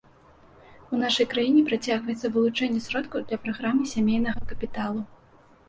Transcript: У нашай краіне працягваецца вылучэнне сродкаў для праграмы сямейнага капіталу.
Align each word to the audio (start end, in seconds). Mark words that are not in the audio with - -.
У 0.95 1.01
нашай 1.03 1.27
краіне 1.33 1.61
працягваецца 1.69 2.31
вылучэнне 2.39 2.81
сродкаў 2.87 3.25
для 3.29 3.41
праграмы 3.47 3.83
сямейнага 3.95 4.41
капіталу. 4.51 5.01